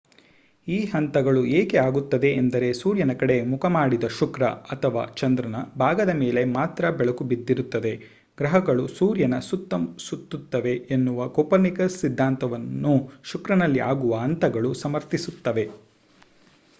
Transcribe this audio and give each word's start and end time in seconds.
ಈ 0.67 0.85
ಹಂತಗಳು 0.85 1.45
ಏಕೆ 1.49 1.77
ಆಗುತ್ತವೆ 1.77 2.33
ಅಂದರೆ 2.35 2.73
ಸೂರ್ಯನ 2.73 3.13
ಕಡೆ 3.13 3.41
ಮುಖ 3.43 3.65
ಮಾಡಿದ 3.65 4.03
ಶುಕ್ರ 4.09 4.45
ಅಥವಾ 4.71 5.05
ಚಂದ್ರನ 5.17 5.55
ಭಾಗದ 5.77 6.09
ಮೇಲೆ 6.13 6.45
ಮಾತ್ರ 6.53 6.91
ಬೆಳಕು 6.91 7.23
ಬಿದ್ದಿರುತ್ತದೆ. 7.23 7.93
ಗ್ರಹಗಳು 8.37 8.87
ಸೂರ್ಯನ 8.87 9.39
ಸುತ್ತ 9.39 9.73
ಸುತ್ತುತ್ತವೆ 9.99 10.75
ಎನ್ನುವ 10.89 11.29
ಕೋಪರ್ನಿಕಸ್ 11.29 11.99
ಸಿದ್ಧಾಂತವನ್ನು 11.99 12.95
ಶುಕ್ರನಲ್ಲಿ 13.23 13.79
ಆಗುವ 13.85 14.15
ಹಂತಗಳು 14.17 14.73
ಸಮರ್ಥಿಸುತ್ತವೆ 14.73 15.67